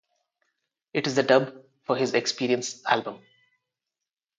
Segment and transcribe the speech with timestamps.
[0.95, 1.53] It is the dub
[1.83, 3.21] for his "Experience" album.